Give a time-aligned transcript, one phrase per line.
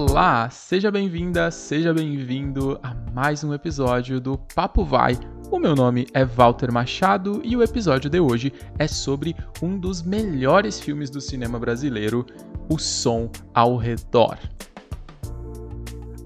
[0.00, 5.18] Olá, seja bem-vinda, seja bem-vindo a mais um episódio do Papo Vai.
[5.50, 10.00] O meu nome é Walter Machado e o episódio de hoje é sobre um dos
[10.00, 12.24] melhores filmes do cinema brasileiro,
[12.70, 14.38] O Som ao Redor.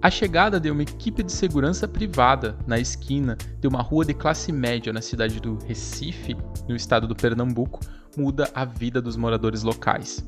[0.02, 4.52] A chegada de uma equipe de segurança privada na esquina de uma rua de classe
[4.52, 6.36] média na cidade do Recife,
[6.68, 7.80] no estado do Pernambuco,
[8.18, 10.23] muda a vida dos moradores locais.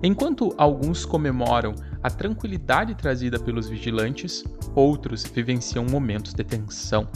[0.00, 7.08] Enquanto alguns comemoram a tranquilidade trazida pelos vigilantes, outros vivenciam momentos de tensão.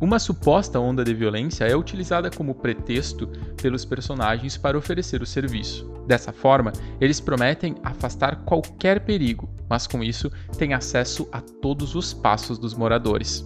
[0.00, 3.26] Uma suposta onda de violência é utilizada como pretexto
[3.60, 5.90] pelos personagens para oferecer o serviço.
[6.06, 12.14] Dessa forma, eles prometem afastar qualquer perigo, mas com isso têm acesso a todos os
[12.14, 13.44] passos dos moradores.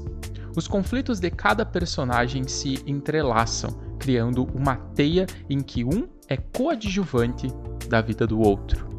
[0.54, 7.48] Os conflitos de cada personagem se entrelaçam, criando uma teia em que um é coadjuvante
[7.88, 8.89] da vida do outro.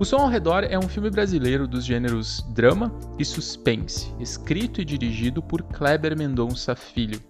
[0.00, 4.84] O Som ao Redor é um filme brasileiro dos gêneros drama e suspense, escrito e
[4.84, 7.20] dirigido por Kleber Mendonça Filho.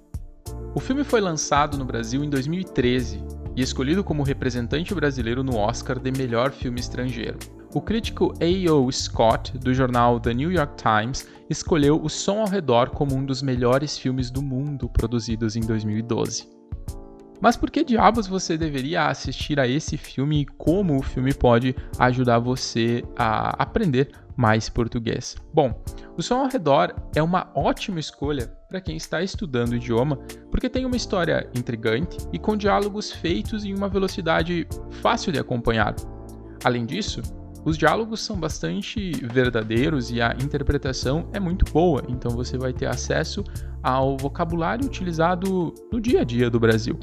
[0.75, 3.25] O filme foi lançado no Brasil em 2013
[3.57, 7.39] e escolhido como representante brasileiro no Oscar de melhor filme estrangeiro.
[7.73, 8.93] O crítico A.O.
[8.93, 13.41] Scott, do jornal The New York Times, escolheu O Som ao Redor como um dos
[13.41, 16.58] melhores filmes do mundo produzidos em 2012.
[17.41, 21.75] Mas por que diabos você deveria assistir a esse filme e como o filme pode
[21.99, 25.37] ajudar você a aprender mais português?
[25.53, 25.81] Bom,
[26.19, 30.17] O Som ao Redor é uma ótima escolha para quem está estudando o idioma,
[30.51, 34.67] porque tem uma história intrigante e com diálogos feitos em uma velocidade
[35.01, 35.95] fácil de acompanhar.
[36.65, 37.23] Além disso,
[37.65, 42.87] os diálogos são bastante verdadeiros e a interpretação é muito boa, então você vai ter
[42.87, 43.45] acesso
[43.81, 46.99] ao vocabulário utilizado no dia a dia do Brasil.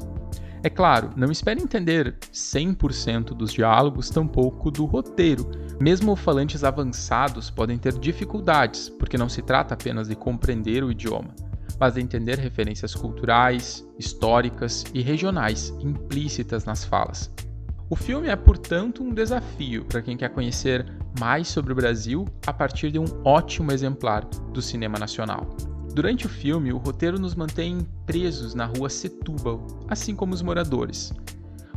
[0.66, 5.48] É claro, não espere entender 100% dos diálogos, tampouco do roteiro.
[5.80, 11.32] Mesmo falantes avançados podem ter dificuldades, porque não se trata apenas de compreender o idioma,
[11.78, 17.30] mas de entender referências culturais, históricas e regionais implícitas nas falas.
[17.88, 20.84] O filme é, portanto, um desafio para quem quer conhecer
[21.20, 25.46] mais sobre o Brasil a partir de um ótimo exemplar do cinema nacional.
[25.96, 31.10] Durante o filme, o roteiro nos mantém presos na rua Setúbal, assim como os moradores.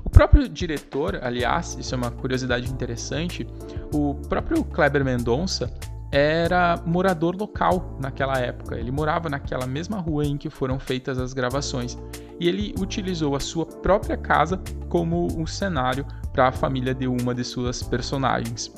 [0.04, 3.48] O próprio diretor, aliás, isso é uma curiosidade interessante,
[3.94, 5.74] o próprio Kleber Mendonça
[6.12, 8.78] era morador local naquela época.
[8.78, 11.98] Ele morava naquela mesma rua em que foram feitas as gravações
[12.42, 14.60] e ele utilizou a sua própria casa
[14.90, 18.70] como um cenário para a família de uma de suas personagens.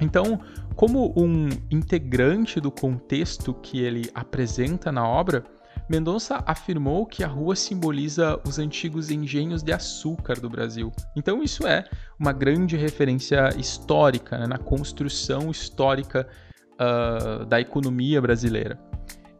[0.00, 0.40] Então,
[0.74, 5.44] como um integrante do contexto que ele apresenta na obra,
[5.88, 10.92] Mendonça afirmou que a rua simboliza os antigos engenhos de açúcar do Brasil.
[11.16, 11.84] Então, isso é
[12.18, 16.26] uma grande referência histórica né, na construção histórica
[16.74, 18.78] uh, da economia brasileira.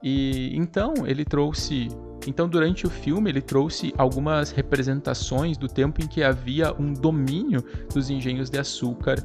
[0.03, 1.89] E então ele trouxe,
[2.27, 7.65] então durante o filme ele trouxe algumas representações do tempo em que havia um domínio
[7.95, 9.23] dos engenhos de açúcar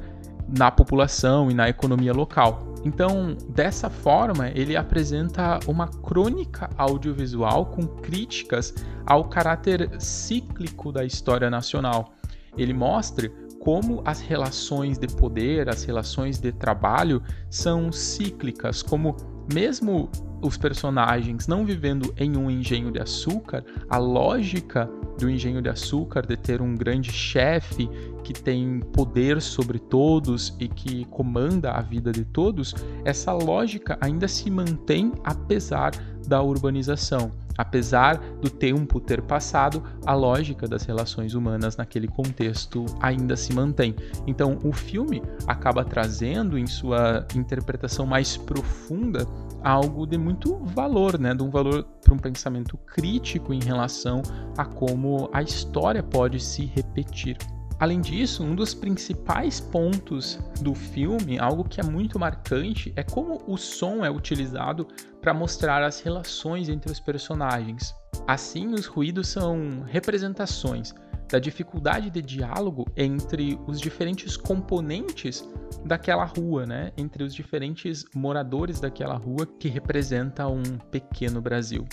[0.56, 2.74] na população e na economia local.
[2.84, 11.50] Então, dessa forma, ele apresenta uma crônica audiovisual com críticas ao caráter cíclico da história
[11.50, 12.12] nacional.
[12.56, 19.16] Ele mostra como as relações de poder, as relações de trabalho são cíclicas, como
[19.52, 20.10] mesmo
[20.40, 24.88] os personagens não vivendo em um engenho de açúcar, a lógica
[25.18, 27.88] do engenho de açúcar de ter um grande chefe
[28.22, 34.28] que tem poder sobre todos e que comanda a vida de todos, essa lógica ainda
[34.28, 35.92] se mantém apesar
[36.26, 37.32] da urbanização.
[37.58, 43.96] Apesar do tempo ter passado, a lógica das relações humanas naquele contexto ainda se mantém.
[44.28, 49.26] Então, o filme acaba trazendo em sua interpretação mais profunda
[49.62, 51.34] algo de muito valor, né?
[51.34, 54.22] De um valor para um pensamento crítico em relação
[54.56, 57.36] a como a história pode se repetir.
[57.80, 63.40] Além disso, um dos principais pontos do filme, algo que é muito marcante, é como
[63.46, 64.88] o som é utilizado
[65.20, 67.94] para mostrar as relações entre os personagens.
[68.26, 70.92] Assim, os ruídos são representações
[71.30, 75.46] da dificuldade de diálogo entre os diferentes componentes
[75.84, 76.90] daquela rua, né?
[76.96, 81.86] Entre os diferentes moradores daquela rua que representa um pequeno Brasil.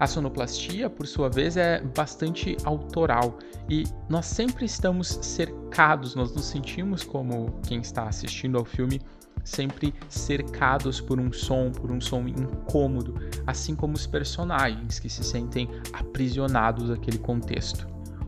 [0.00, 3.38] A sonoplastia, por sua vez, é bastante autoral
[3.68, 8.98] e nós sempre estamos cercados, nós nos sentimos como quem está assistindo ao filme
[9.44, 13.14] sempre cercados por um som, por um som incômodo,
[13.46, 17.86] assim como os personagens que se sentem aprisionados naquele contexto.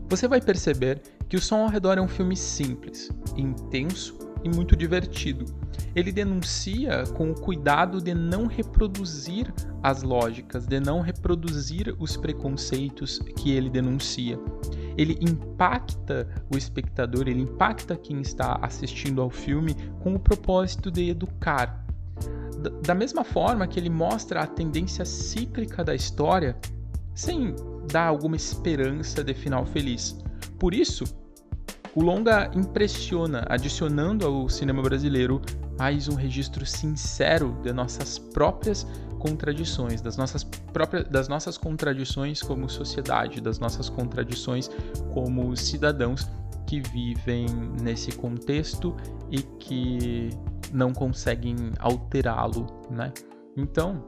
[0.09, 4.75] Você vai perceber que o som ao redor é um filme simples, intenso e muito
[4.75, 5.45] divertido.
[5.95, 13.19] Ele denuncia com o cuidado de não reproduzir as lógicas, de não reproduzir os preconceitos
[13.37, 14.39] que ele denuncia.
[14.97, 21.09] Ele impacta o espectador, ele impacta quem está assistindo ao filme com o propósito de
[21.09, 21.85] educar.
[22.85, 26.57] Da mesma forma que ele mostra a tendência cíclica da história,
[27.13, 27.55] sem
[27.91, 30.17] dar alguma esperança de final feliz.
[30.57, 31.03] Por isso,
[31.95, 35.41] o longa impressiona, adicionando ao cinema brasileiro
[35.77, 38.85] mais um registro sincero de nossas próprias
[39.19, 44.69] contradições, das nossas próprias das nossas contradições como sociedade, das nossas contradições
[45.13, 46.27] como cidadãos
[46.67, 47.45] que vivem
[47.81, 48.95] nesse contexto
[49.29, 50.29] e que
[50.71, 53.13] não conseguem alterá-lo, né?
[53.55, 54.03] Então,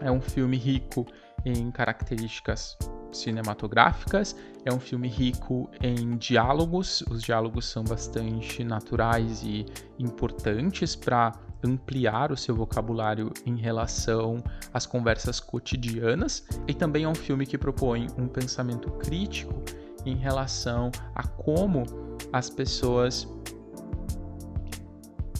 [0.00, 1.06] é um filme rico
[1.44, 2.76] em características
[3.12, 4.36] cinematográficas.
[4.64, 9.64] É um filme rico em diálogos, os diálogos são bastante naturais e
[9.98, 11.32] importantes para
[11.64, 14.42] ampliar o seu vocabulário em relação
[14.72, 16.44] às conversas cotidianas.
[16.66, 19.62] E também é um filme que propõe um pensamento crítico
[20.04, 21.84] em relação a como
[22.32, 23.28] as pessoas.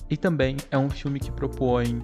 [0.08, 2.02] E também é um filme que propõe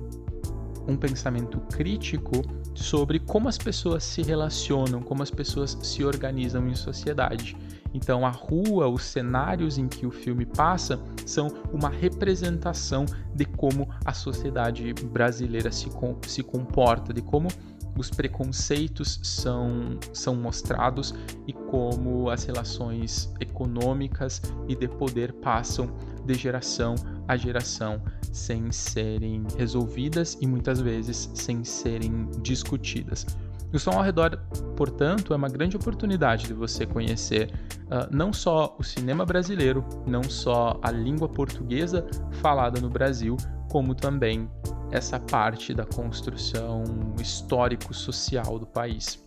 [0.87, 2.43] um pensamento crítico
[2.75, 7.57] sobre como as pessoas se relacionam, como as pessoas se organizam em sociedade.
[7.95, 13.05] Então, a rua, os cenários em que o filme passa são uma representação
[13.35, 17.49] de como a sociedade brasileira se, com, se comporta, de como
[17.97, 21.15] os preconceitos são, são mostrados
[21.47, 25.91] e como as relações econômicas e de poder passam
[26.25, 26.95] de geração
[27.29, 28.01] a geração
[28.33, 33.27] sem serem resolvidas e muitas vezes sem serem discutidas.
[33.73, 34.39] O som ao redor,
[34.77, 37.51] portanto, é uma grande oportunidade de você conhecer
[37.87, 43.35] uh, não só o cinema brasileiro, não só a língua portuguesa falada no Brasil,
[43.71, 44.51] como também
[44.93, 46.85] essa parte da construção
[47.19, 49.19] histórico-social do país.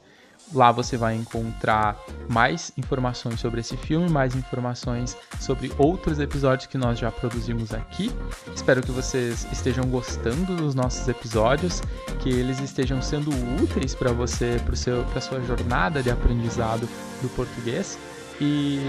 [0.54, 1.98] Lá você vai encontrar
[2.30, 8.12] mais informações sobre esse filme, mais informações sobre outros episódios que nós já produzimos aqui.
[8.56, 11.82] Espero que vocês estejam gostando dos nossos episódios,
[12.22, 13.30] que eles estejam sendo
[13.62, 16.88] úteis para você, para sua jornada de aprendizado
[17.22, 17.98] do português.
[18.40, 18.80] E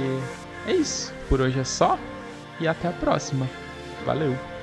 [0.66, 1.12] é isso.
[1.28, 1.98] Por hoje é só
[2.60, 3.48] e até a próxima.
[4.04, 4.57] Valeu!